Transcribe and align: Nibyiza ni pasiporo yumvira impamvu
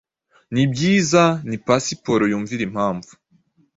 Nibyiza 0.53 1.23
ni 1.47 1.57
pasiporo 1.65 2.23
yumvira 2.31 2.61
impamvu 2.69 3.11